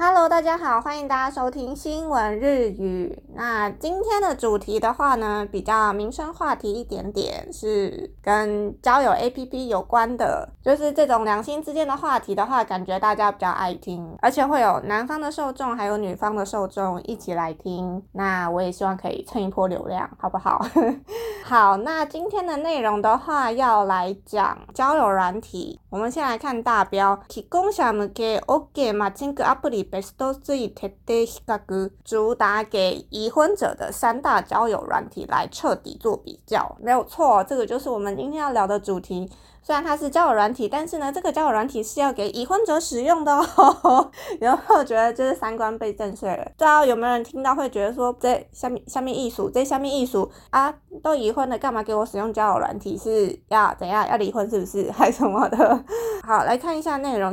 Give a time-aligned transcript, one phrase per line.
[0.00, 0.17] Hello。
[0.28, 3.18] 大家好，欢迎大家收听新闻日语。
[3.34, 18.02] 那今天的主题的话呢，比较民生话题一点点，是跟交友 APP 有关的，就是这种两性之间的话题的话，感觉大家比较爱听，而且会有男方的受众，还有女方的受众一起来听。
[18.12, 20.60] 那我也希望可以蹭一波流量，好不好？
[21.42, 25.80] 好，那今天的内容的话，要来讲交友软体。
[25.88, 29.08] 我们先来看大标，提供什么给 OK 嘛？
[29.08, 39.30] 这个 app 里 b a s 都是以 h 贴性格主打给已婚者的三大交友软体来彻底做比较，没有错，这个就是我们今天要聊的主题。
[39.62, 44.10] 虽然它是交友软体，但是呢，这个交友软体是要给已婚者使用的哦。
[44.40, 46.42] 然后觉得就是三观被震碎了。
[46.44, 50.72] 不知道有没有人听到会觉得说，在下面下面艺术，在下面艺术啊，
[51.02, 52.96] 都已婚了，干嘛给我使用交友软体？
[52.96, 54.90] 是要怎样要离婚是不是？
[54.92, 55.84] 还是什么的？
[56.26, 57.28] 好，来看一下内容。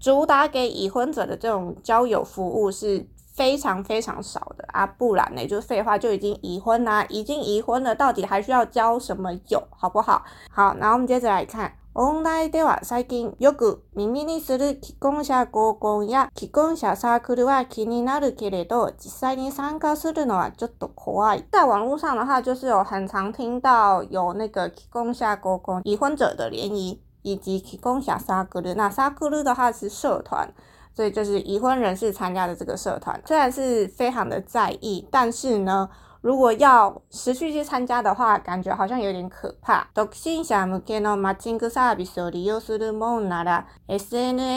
[0.00, 3.06] 主打给已婚者的这种交友服务是。
[3.34, 10.24] 非常非常少的啊，不然呢，就是废话，就已经已婚啦，已经已婚了，到底还需要交什么友，好不好？
[10.50, 11.72] 好，然后我们接着来看。
[11.94, 21.44] オンラインでは最近よく耳にする結婚者交換や結婚者サークルは気になるけれど、実際に参加するのはちょっと怖い。
[21.52, 28.74] 在网络上的话，就是有很常听到有那个结婚者交换、已婚者的联谊，以及结婚者サークル。
[28.74, 30.52] 那サークル的话是社团。
[30.94, 35.88] 所以就是已婚人士参加的这个社团，虽然是非常的在意，但是呢。
[36.24, 39.86] 如果要持续去参加的话，感觉好像有点可怕。
[39.92, 40.08] Sanae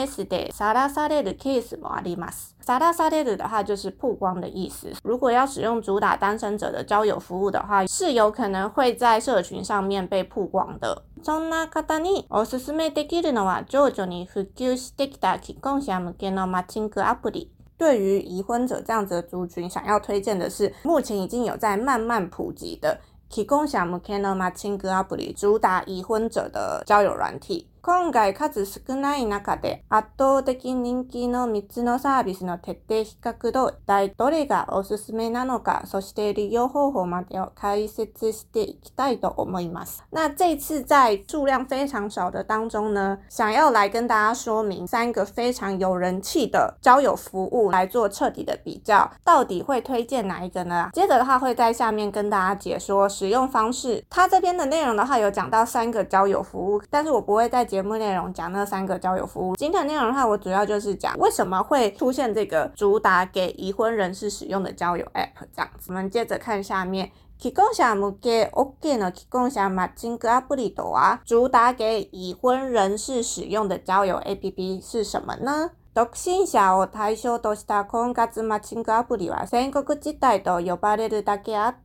[0.06, 2.56] Sday，サラサラデのケースもあります。
[2.64, 4.90] サラサラ的话就是曝光的意思。
[5.04, 11.02] 如果要使用主打单身者的交友服务的话，是有可能会在社群上面被曝光的。
[11.22, 17.52] そんな方におすすめできるのは、ちょに普及してきた婚事向けのマッチングアプリ。
[17.78, 27.70] 对于已婚者这样子的族群，想要推荐的是目前已经有在慢慢普及的，提供像 Mekano m a c h i n g a p p l i 主打已婚者的交友软体。
[27.90, 40.04] 今回数少ない中で圧倒的人気の3つのサービスの徹底比較と、だどれがおすすめなのか、そして利用方法まで解説していきたいと思います。
[40.12, 50.90] 那这次在数量非常少的当中呢，想要来跟大家说明三个非常有人气的交友服务来做彻底的比较，到底会推荐哪一个呢？
[50.92, 54.04] 接着的话会在下面跟大家解说使用方式。
[54.10, 59.54] 它这边的内容的话有讲到三个交友服务，但是我不会在解节目内容讲那三个交友服务。
[59.54, 65.28] 今天内容的话，我主要就是讲为什么会出现这个主打给已婚人士使用的交友 App。
[65.54, 65.86] 这样，子。
[65.90, 67.10] 我们接着看下面。
[67.38, 69.08] 提供项目的 OK 呢？
[69.12, 71.20] 提供相亲 App 不离多啊。
[71.24, 75.70] 主打给已婚人士使用的交友 APP 是什么呢？
[75.94, 81.76] 独身者を対象とした婚活マッチングアプリは全国実在と呼ばれるだけや。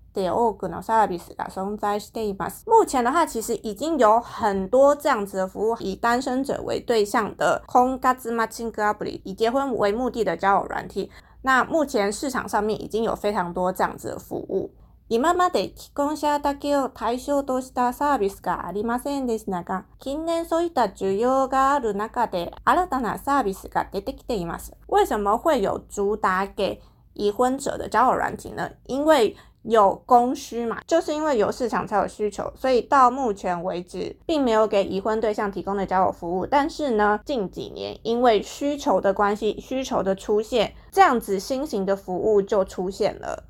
[2.65, 11.09] 目前的话，其实已经有很多这样子的服务，以单身者为对象的空ガチマッチング以结婚为目的的交友软体。
[11.41, 14.71] 那目前市场上面已经有非常多这样子的服务。
[15.09, 24.71] 以ママで公者の対象としたサービスがありませんでしたが、近年そういった需要がある中で新たなサービスが出てきています。
[24.87, 26.81] 为什么会有主打给
[27.15, 28.69] 已婚者的交友软体呢？
[28.87, 36.45] 因为有供需嘛，就是因为有市场才有需求，所以到目前为止并没有给已婚对象提供的交友服务。
[36.45, 43.43] 但是呢，近几年因为需求的关系，需求的出现，这样子新型的服务就出现了。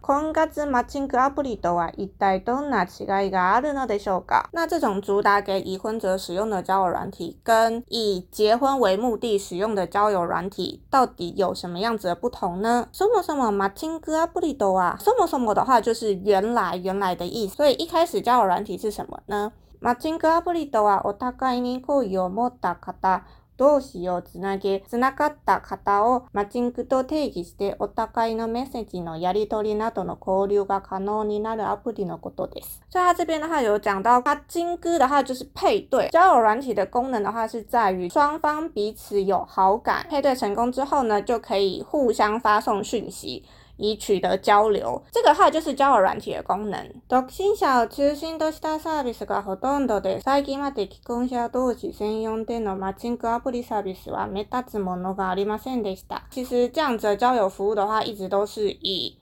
[4.55, 12.87] 那这种主打给已婚者使用的交友软体，跟以结婚为目的使用的交友软体，到底有什么样子的不同呢？
[12.91, 16.02] 什么什么嘛，金哥啊，不里豆啊，什么什么的话就是。
[16.03, 19.53] 是原来原来的意思，所以一开始交友软体是什么呢？
[19.81, 23.23] マッチングアプリとは、お互いにコヨモタカタ、
[23.57, 32.81] 通信をつなげ、つなかった方をマッチングと定義して、お互いのメッセージのやり取りなどの交流が可能になるアプリのことです。
[32.89, 43.45] 所以他这边的话有讲到，他金哥的话就是配对交友软体的功能的话是在于双方彼此有好感，配对成功之后呢，就可以互相发送讯息。
[43.77, 46.87] 以取得交流，这个哈就是交友软体的功能。
[47.09, 56.23] 独身者中心としてサービスがほとんどで、最近まで提供した独専用でのマッチングアプリサービスは目立つものがありませんでした。
[56.29, 59.17] 其实，这样的交友服务的话，一直都是以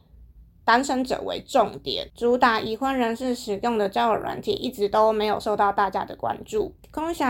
[0.64, 6.74] 单身者为重点，主打已婚人士使用的交友软体，一直都没有受到大家的关注。
[6.94, 7.24] 婚者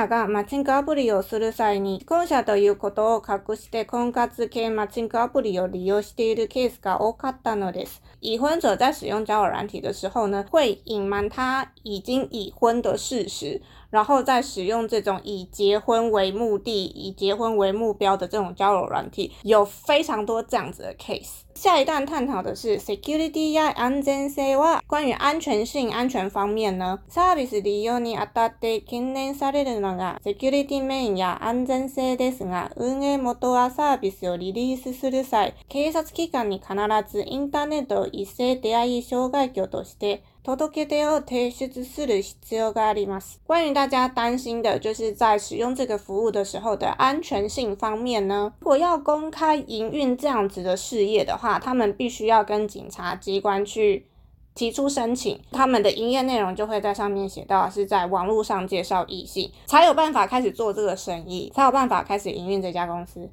[2.42, 8.02] ということを隠して婚活系マッチングアプリを利用しているケースが多かったのです。
[8.20, 21.44] 已婚者在使用交友软体的时候呢，会隐瞒他已经已婚的事实，然后在使用这种以结婚为目的、以结婚为目标的这种交友软体，有非常多这样子的 case。
[21.62, 36.74] 下一段探讨的是 security や安全性は关于安全性、安全方面呢，サービス利用にあたって懸念されるのが security 面や安全性ですが、運営元はサービスをリリースする際、警察機関に必
[37.08, 43.40] ずインターネットを一斉出会い障害挙としてととけてるする必要があります。
[43.46, 48.52] 关于大家担心的就是在使用这个服务的时候的安全性方面呢？
[48.60, 54.08] 如果要公开营运这样子的事业的话，他们必须要跟警察机关去
[54.56, 63.30] 提出申请，他们的营业内容就会在上面写到是在网络上介绍异性，才有办法开始做这个生意，才有办法开始营运这家公司。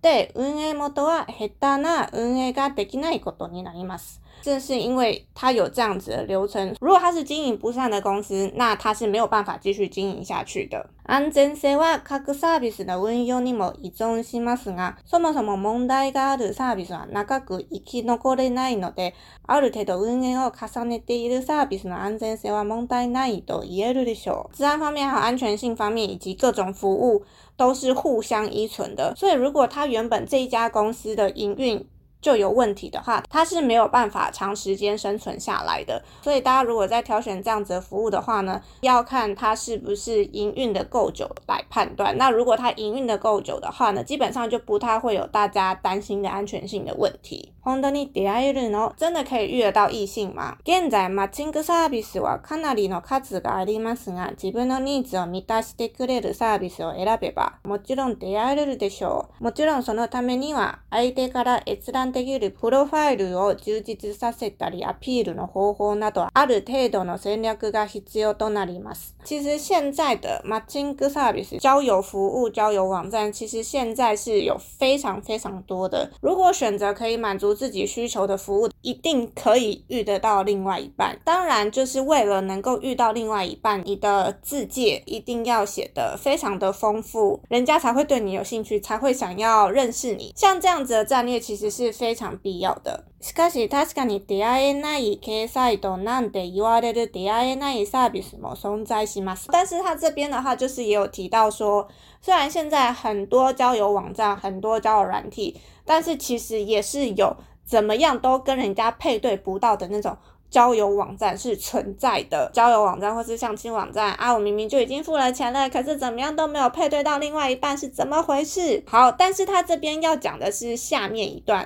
[0.00, 4.22] で運営元はヘッダーな運営ができないことになります。
[4.46, 10.88] 正是因为他有这样子的流程，如果他是经营不善的公司，那他是没有办法继续经营下去的。
[11.02, 19.14] 安全性は各サービスの運用にも依存しますが、そもそも問題があるサービスは長く生き残れないので、
[19.48, 24.56] ある程度運営を重ねているサービスの安全性は問題ないと言えるでしょう。
[24.56, 27.24] 治安方面和安全性方面以及各种服务
[27.56, 31.84] 都是互相依存的，所以如果他原本这一家公司的营运，
[32.26, 36.02] 就有问题的话，它是没有办法长时间生存下来的。
[36.20, 42.18] 所以大家如果在挑选这样子的服务的话呢，要看它是不是营运的够久来判断。
[42.18, 47.52] 那如果它营运的够久的话呢，基本上就不太会有大家担心的安全性的问题。
[47.64, 48.92] 本当に出会えるの？
[48.96, 50.56] 真的可以遇得到异性吗？
[50.64, 59.44] 現在マッチングサービスはかなりの数がありますが、自分のニーズを満たしてくれるサービスを選べば、もちろん出会えるでしょう。
[59.44, 62.06] もちろんそのためには相手から閲覧。
[62.16, 69.14] できプロファイルを充実させたり、アピールの方法などある程度の戦略が必要となります。
[69.24, 76.10] 其实现在，马汀·格萨比斯交友服务、交友网站，其实现在是有非常非常多的。
[76.22, 81.18] 如果选择可以满足自己需求的服务，一定可以遇得到另外一半。
[81.22, 90.32] 当然，就是为了能够遇到另外一半，你的字界一定要写的非常的丰富，人家才会对你有兴趣，才会想要认识你。
[90.34, 91.92] 像这样子的战略，其实是。
[91.96, 93.04] 非常必要的。
[93.20, 99.48] しかし確かに出会えない掲載となんて言われる出会えないサービスも存在します。
[99.50, 101.88] 但是他这边的话，就是也有提到说，
[102.20, 107.34] 虽然现在很多交友网站、很多交友软体，但是其实也是有
[107.64, 110.16] 怎么样都跟人家配对不到的那种。
[110.50, 114.32] 交友网站是存在的，交友网站或是相亲网站啊！
[114.32, 118.82] 我明明就已经付了钱了，可是怎么样都没有配对到另外一半，是怎么回事？
[118.86, 121.56] 好，但是他这边要讲的是下面一段。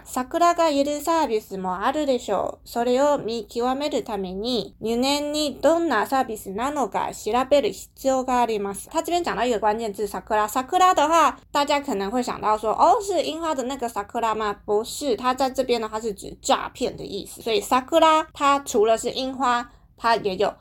[8.92, 14.54] 他这边讲到一个关键字“萨克拉”，萨克拉的话，大家可能会想到说，哦，是樱花的那个萨克拉吗？
[14.64, 17.40] 不是，他在这边呢，它是指诈骗的意思。
[17.42, 18.62] 所以萨克拉，他。
[18.70, 20.54] 除了是樱花，它也有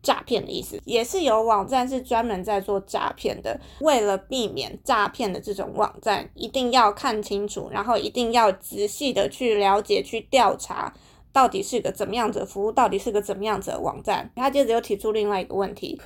[0.00, 3.58] 诈骗的意思，也是有网站是专门在做诈骗的。
[3.80, 10.94] 为了避免诈骗的这种网站，一定要看清楚，然后一定要仔细的去了解、去调查。
[11.32, 12.72] 到底是个怎么样子的服务？
[12.72, 14.30] 到底是个怎么样子的网站？
[14.36, 15.98] 他接着又提出另外一个问题：，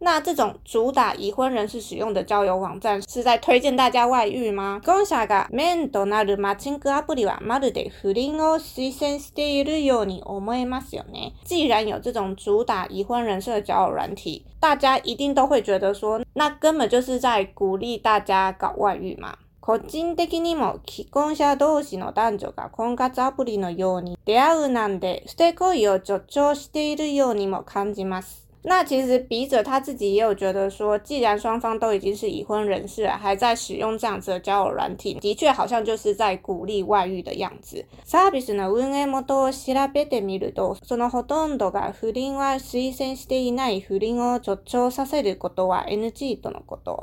[0.00, 4.80] 那这种主打已婚人士使用的交友网站，是在推荐大家外遇吗？
[11.46, 19.36] 既然有这种主打已婚人士的交友软体，大家一定都会觉得说，那根本就是在鼓励大家搞外遇嘛。
[19.60, 28.45] 個人的にも既婚者同士の男女が婚活アプリのように出会うなんて捨て恋を助長しているようにも感じます。
[28.68, 37.84] 那其实笔者他自己也有觉得说，既然双方都已经是已婚人士，还在使用这样子的交友软体，的确好像就是在鼓励外遇的样子。
[38.04, 44.40] サービスの運営元を調べてみると、そのほとんどが不倫推していない不倫を
[44.90, 46.50] させるは NG と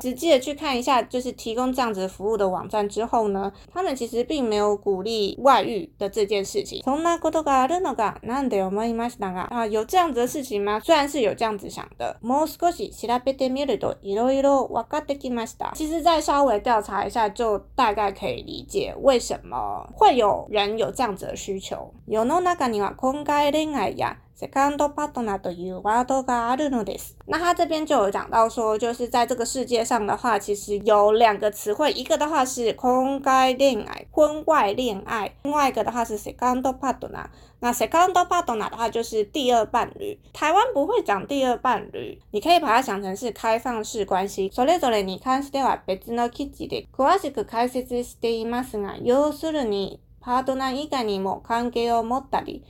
[0.02, 6.82] 直接去看一下，就是提供这样子服务的网站之后呢，他们其实并没有鼓励外遇的这件事情。
[6.84, 9.46] そんな事があるのか、なんで思いますか？
[9.50, 10.78] 啊，有这样子的事情吗？
[10.84, 11.53] 虽然是有这样。
[11.54, 12.18] 样子想的。
[15.74, 21.90] 其实再稍微调查一下，就大概可以理解为什么会有人有这样子的需求。
[24.44, 27.16] セカンドパートナーというワードがあるのです。
[27.26, 37.26] 那他这边就有讲到说，就是在这个世界上的话，其实有两个词汇，一个的话是空外恋爱、婚外恋爱，另外一个的话是セカンドパートナー。
[37.60, 40.18] 那セカンドパートナー的话就是第二伴侣。
[40.34, 44.50] 台湾不会讲第二伴侣，你可以把它想成是开放式关系。
[44.50, 45.02] そうですね。
[45.02, 48.18] 你看、それは別のキチで、これはすぐ開発です。
[48.20, 52.62] でいますが、要するにパートナー以外にも関係を持ったり。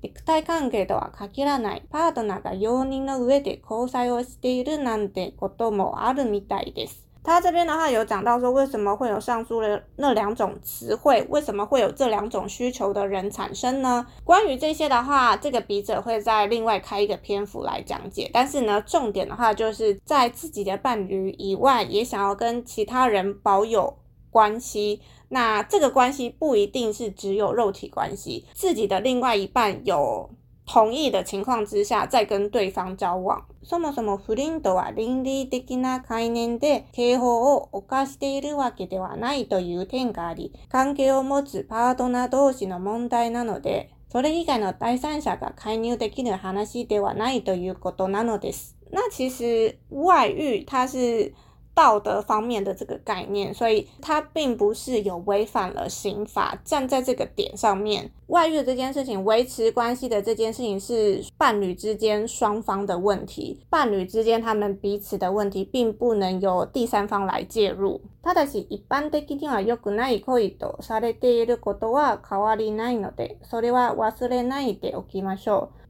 [0.00, 7.04] 肉体関係とは限らない、パートナーが容認の上で交際をしているなんてこともあるみたいです。
[7.24, 11.26] Tarzana 还有讲到说，为什么会有上述的那两种词汇？
[11.28, 14.06] 为什么会有这两种需求的人产生呢？
[14.24, 18.30] 关于这些的话，这个笔者会在另外开一个篇幅来讲解。
[18.32, 23.97] 但是呢，重点的话就是在自己的伴侣以外，也想要跟其他人保有。
[24.30, 25.00] 关系。
[25.30, 30.30] 那这个关系不一定是只有肉体关系，自己的另外一半有
[30.66, 33.44] 同意的情况之下，再跟对方交往。
[33.62, 48.74] そもそも不倫とは倫理的な概念で刑法を犯しているわけではないという点があり、関係を持つパートナー同士の問題なので、それ以外の第三者が介入できる話ではないということなのです。
[48.90, 51.34] 那其实外遇它是
[51.78, 56.60] 道德方面的这个概念，所以它并不是有违反了刑法。
[56.64, 68.00] 站在这个点上面，外遇这件事情、维持关系的这件事情是伴侣之间双方的问题，伴侣之间他们彼此的问题，并不能由第三方来介入。
[68.24, 75.68] ただし一般的には良くない行為とされていることは変わりないので、それは忘れないでおきましょう。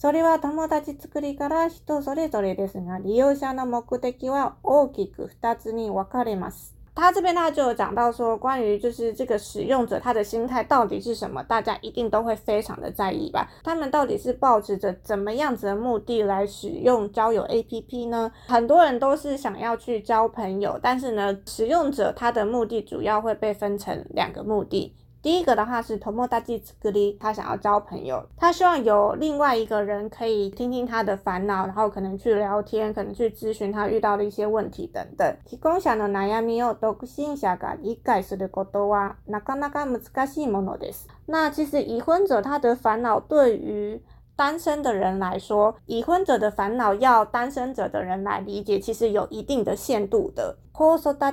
[0.00, 6.76] それは友達作りから人それぞれですが、利用者の目的は大きく2つに分かれます。
[6.94, 13.50] t a z v e n 讲到说，关于就是这个使用者他的心态到底是什么，大家一定都会非常的在意吧？
[13.64, 18.30] 他们到底是抱着怎么样子的目的来使用交友 APP 呢？
[18.46, 24.94] 很多人都是想要去交朋友，但是呢，使用者他的目的主要会被分成两个目的。
[25.28, 35.36] 第一个的话是头目大吉格里，他想要交朋友，他希望有另外一个人可以听听他的烦恼，然后可能去聊天，可能去咨询他遇到的一些问题等等。
[35.46, 41.06] 結婚者の悩みを独身者が理解する事はなかなか難しいものです。
[41.26, 44.00] 那其实已婚者他的烦恼对于
[44.38, 50.56] 单身的人来说，已婚者的烦恼要单身者的人来理解，其实有一定的限度的。
[50.72, 51.26] 既婚者は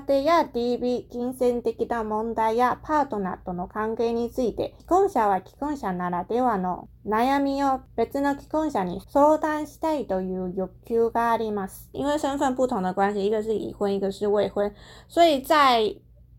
[5.39, 11.87] 既婚者ならではの悩みを別の既婚者に相談したいという欲があります。
[11.91, 14.73] 因为身份不同的关系，一个是已婚，一个是未婚，
[15.07, 15.83] 所以在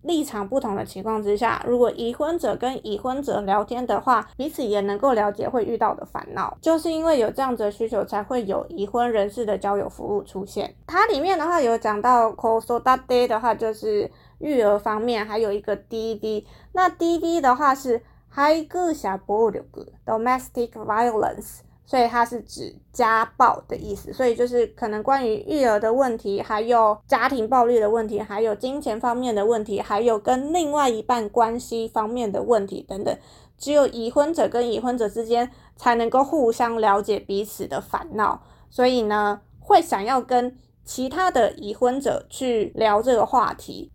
[0.03, 6.57] 立场不同的情况之下，如果已婚者跟已婚者聊天的话，彼此也能够了解会遇到的烦恼。
[6.61, 10.75] 就是因为有这样的需求，才会有已婚人士的交友服务出现。
[10.87, 16.47] 它里面的话有讲到 c o s o d a y 的话，就是育儿方面，还有一个 d 滴。
[16.73, 21.66] 那 d 滴的话是 h i g u s h a b u u g domestic violence。
[21.87, 33.17] 所以它是指家暴的意思，所以就是可能关于育儿的问题，还有家庭暴力的问题，还有金钱方面的问题，还有跟另外一半关系方面的问题等等。
[33.57, 43.91] 只有已婚者跟已婚者之间才能够互相了解彼此的烦恼，所以呢，会想要跟其他的已婚者去聊这个话题。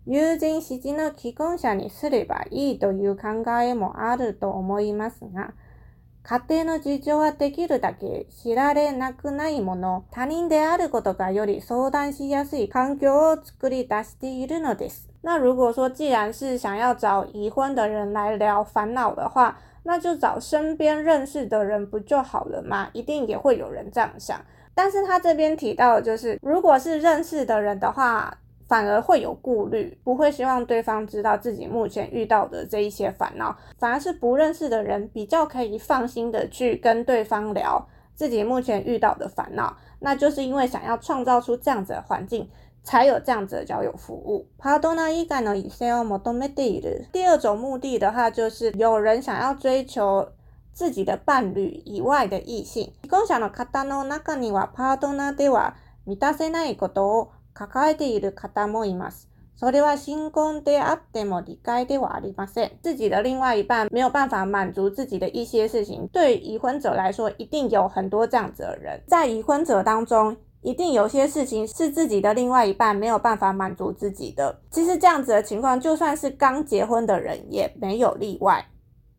[6.23, 15.09] 家庭の事情はできるだけ知られなくないもの、他人であることがより相談しやすい環境を作り出しているのです。
[15.23, 22.87] 那如果说既然是想要找已婚的人来聊烦恼的话，那就找身边认识的人不就好了吗？
[22.93, 24.39] 一定也会有人这样想。
[24.75, 28.37] 但是他这边提到的就是，如果是认识的人的话。
[28.71, 37.85] 反而会有顾虑，不会希望对方知道自己目前遇到的这一些烦恼，反而是不认识的人比较可以放心的去跟对方聊
[38.15, 39.75] 自己目前遇到的烦恼。
[39.99, 42.49] 那就是因为想要创造出这样子的环境，
[42.81, 44.47] 才有这样子的交友服务。
[44.57, 50.25] パートナー以感の以先を目的で、第二种目的的话，就是有人想要追求
[50.71, 52.93] 自己的伴侣以外的异性。
[53.03, 55.73] 未婚者の方の中にはパートナーでは
[56.05, 57.27] 満たせないことを
[57.67, 59.29] 抱えている方もいます。
[59.55, 62.71] それは新婚であっても理解ではありません。
[62.83, 69.01] 自己的另外一半没有办法满足自己的一些事情，对已婚者来说一定有很多这样子的人。
[69.07, 74.61] 在已婚者当中，一定有些事情是自己的另外一半没有办法满足自己的。
[74.71, 78.65] 其实这样子的情况，就算是刚结婚的人也没有例外，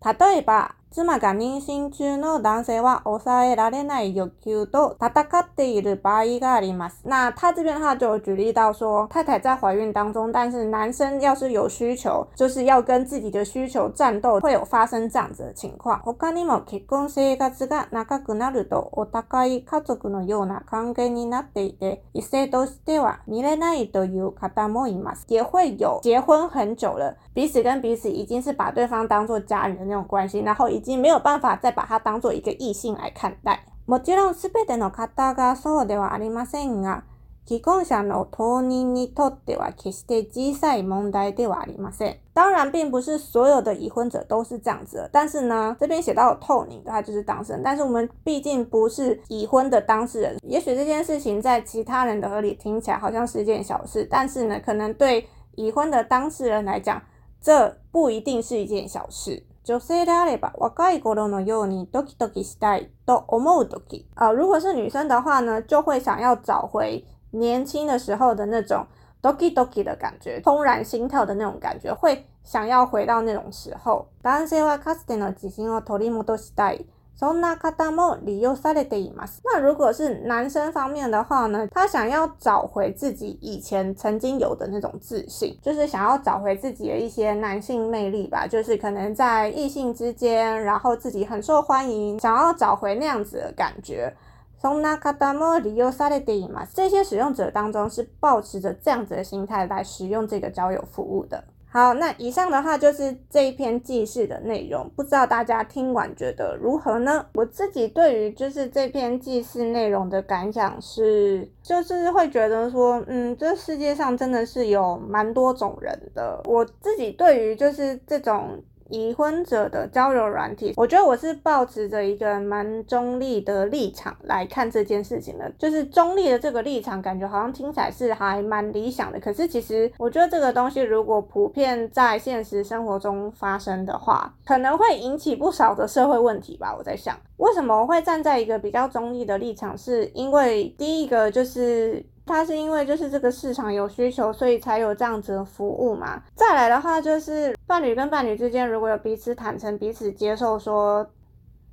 [0.00, 0.76] 他对吧？
[0.94, 7.00] 妻が妊娠中の男性は抑えられない欲求と戦っている場合があります。
[7.06, 15.98] 那他这边的话就举例到说，太太在怀孕当中，但是男生要是有需求，就是要跟自己的需求战斗，会有发生这样子的情况。
[16.18, 25.24] 他にも結婚生活が長くなるとお互い家族のような関係になっていて、異性としては見れないという方もいます。
[25.28, 33.60] 也会有结婚很久了，彼此跟彼此已经是把对方当做家人的那种关系，然后一已经没有办法再把他当做一个异性来看待。
[33.86, 37.04] もちろんすべての方がそうではありませんが、
[37.46, 42.16] 既婚者のトニにとでは決して小さい問題ではありません。
[42.34, 45.08] 当然，并不是所有的已婚者都是这样子。
[45.12, 47.62] 但是呢，这边写到“トニ”他就是当事人。
[47.62, 57.00] 但是我们毕竟不是已婚的当事人，也许这件事情在其他人的耳里听起来好像是一件小事，但是呢，可能对已婚的当事人来讲，
[57.40, 59.46] 这不一定是一件小事。
[59.64, 68.84] 女性であれば若い頃のようにドキドキしたいと思う時啊，如果是女生的话呢，就会想要找回年轻的时候的那种
[69.22, 74.04] 的感觉，然心跳的那种感觉，会想要回到那种时候。
[74.22, 76.84] 男性はかつての自信を取り戻したい。
[77.14, 94.14] 从那卡达摩里优萨雷蒂嘛，那如果是男生方面的话呢，他想要找回自己以前曾经有的那种自信，就是想要找回自己的一些男性魅力吧，就是可能在异性之间，然后自己很受欢迎，想要找回那样子的感觉。
[94.58, 101.44] 从那卡达摩里优萨雷蒂嘛，这些使用者当中是保持着这样子的心态来使用这个交友服务的。
[101.72, 107.24] 好，那以上的话就是这一篇记事的内容，不知道大家听完觉得如何呢？
[107.32, 116.38] 我自己对于就是这篇记事内容的感想是，就是会觉得说，嗯，这世界上真的是有蛮多种人的。
[116.44, 118.62] 我自己对于就是这种。
[118.92, 125.50] 已婚者的交友软体，我觉得我是抱持着一个蛮中立的立场来看这件事情的。
[125.58, 129.18] 就是中立的这个立场，感觉好像听起来是还蛮理想的。
[129.18, 136.76] 可是其实，我觉得这个东西如果普遍在现实生活中发生的话，可能会引起不少的社会问题吧。
[136.78, 139.76] 我在想，为什么会站在一个比较中立的立场？
[139.76, 142.04] 是因为第一个就是。
[142.24, 146.22] 他是因为就是这个市场有需求，所以才有这样子的服务嘛。
[146.34, 151.08] 再来的话，就是伴侣跟伴侣之间如果有彼此坦诚、彼此接受，说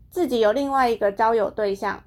[0.10, 2.02] 自己有另外一个交友对象。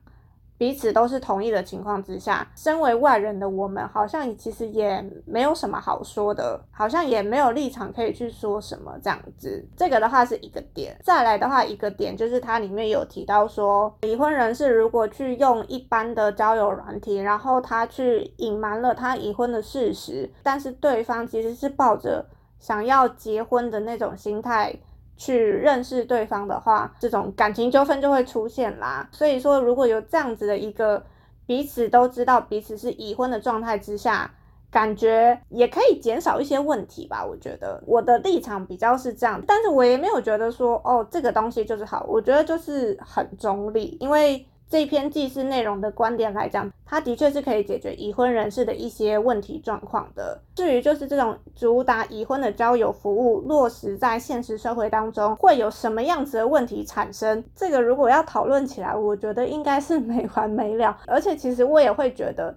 [0.62, 9.66] 彼此都是同意的情况之下，身为外人的我们，好像其实也没有什么好说的，好像也没有立场可以去说什么这样子。
[9.76, 22.24] 这个的话是一个点，再来的话一个点就是它里面有提到说，离婚人士如果去用一般的交友软体，然后他去隐瞒了他已婚的事实，但是对方其实是抱着
[22.60, 24.76] 想要结婚的那种心态。
[25.24, 29.08] 去认识对方的话，这种感情纠纷就会出现啦。
[29.12, 31.00] 所以说，如果有这样子的一个
[31.46, 34.28] 彼此都知道彼此是已婚的状态之下，
[34.68, 37.24] 感觉也可以减少一些问题吧。
[37.24, 44.44] 我觉得我的立场比较是这样，但是我也没有觉得说哦这个东西就是好，我觉得就是很中立，因为。
[44.72, 50.40] 这一篇纪事内容的观点来讲，它的确是可以解决已婚人士的一些问题状况的。
[50.56, 57.44] 至于就是这种主打已婚的交友服务落实在现实社会当中，会有什么样子的问题产生？
[57.54, 60.96] 这个如果要讨论起来，我觉得应该是没完没了。
[61.06, 62.56] 而且其实我也会觉得，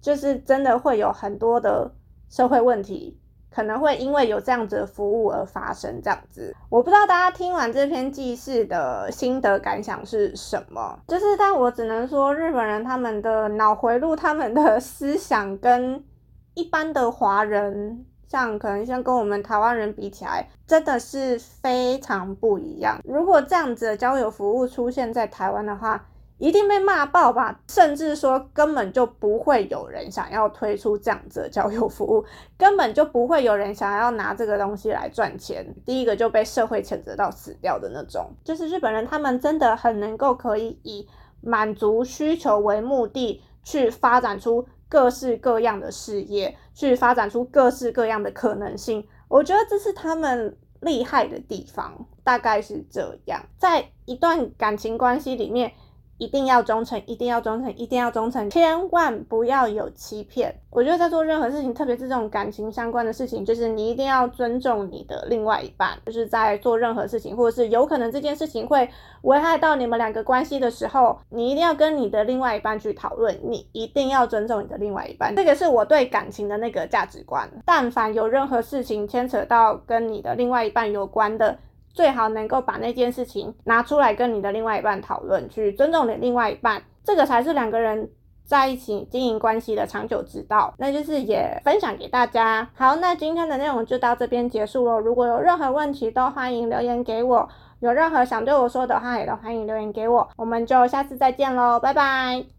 [0.00, 1.92] 就是真的会有很多的
[2.28, 3.18] 社会问题。
[3.56, 10.98] 可能会因为有这样子的服务而发生这样子，我不知道大家听完这篇记事的心得感想是什么。
[11.08, 16.04] 就是，但我只能说，日本人他们的脑回路、他们的思想跟
[16.52, 23.00] 一般的华人，像可能像跟我们台湾人比起来，真的是非常不一样。
[23.04, 26.04] 如果这样子的交友服务出现在台湾的话，
[26.38, 32.22] 一定被骂爆吧，甚至说根本就不会有人想要推出这样子的交友服务，
[32.58, 35.66] 根本就不会有人想要拿这个东西来赚钱。
[35.84, 41.06] 第一个就被社会谴责到死掉的那种，就是日本人，他们真的很能够可以以
[41.40, 49.06] 满足需求为目的去发展出各式各样的事业，去发展出各式各样的可能性。
[49.28, 53.40] 我觉得这是他们厉害的地方，大概是这样。
[53.56, 55.72] 在一段感情关系里面。
[56.18, 60.54] 一定要忠诚，一定要忠诚，一定要忠诚，千万不要有欺骗。
[60.70, 65.96] 我觉得在做任何事情，特别是这种感情相关的事情，就是你一定要尊重你的另外一半。
[66.06, 68.88] 就是在做任何事情，或者是有可能这件事情会
[69.22, 73.38] 危害到你们两个关系的时候，你一定要跟你的另外一半去讨论。
[73.42, 77.48] 你一定要尊重你的另外一半，这个是我对感情的那个价值观。
[77.64, 81.58] 但凡有任何事情牵扯到跟你的另外一半有关的，
[81.96, 88.08] 最好能够把那件事情拿出来跟你的另外一半讨论，去尊重你另外一半，这个才是两个人
[88.44, 90.74] 在一起经营关系的长久之道。
[90.76, 92.68] 那就是也分享给大家。
[92.76, 94.98] 好，那今天的内容就到这边结束了。
[95.00, 97.48] 如果有任何问题，都欢迎留言给我；
[97.80, 100.28] 有任何想对我说的话，也都欢迎留言给我。
[100.36, 102.55] 我们就下次再见喽，拜拜。